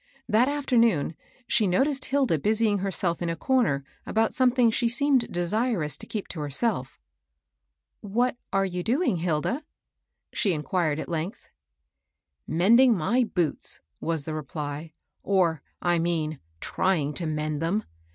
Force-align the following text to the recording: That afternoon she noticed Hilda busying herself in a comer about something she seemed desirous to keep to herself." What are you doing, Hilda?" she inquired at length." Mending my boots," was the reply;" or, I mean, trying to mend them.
That 0.27 0.49
afternoon 0.49 1.15
she 1.45 1.67
noticed 1.67 2.05
Hilda 2.05 2.39
busying 2.39 2.79
herself 2.79 3.21
in 3.21 3.29
a 3.29 3.35
comer 3.35 3.83
about 4.03 4.33
something 4.33 4.71
she 4.71 4.89
seemed 4.89 5.31
desirous 5.31 5.95
to 5.99 6.07
keep 6.07 6.27
to 6.29 6.39
herself." 6.39 6.99
What 8.17 8.35
are 8.51 8.65
you 8.65 8.81
doing, 8.81 9.17
Hilda?" 9.17 9.61
she 10.33 10.53
inquired 10.53 10.99
at 10.99 11.07
length." 11.07 11.49
Mending 12.47 12.97
my 12.97 13.25
boots," 13.25 13.79
was 13.99 14.25
the 14.25 14.33
reply;" 14.33 14.93
or, 15.21 15.61
I 15.83 15.99
mean, 15.99 16.39
trying 16.61 17.13
to 17.13 17.27
mend 17.27 17.61
them. 17.61 17.83